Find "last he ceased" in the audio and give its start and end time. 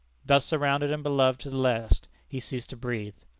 1.59-2.71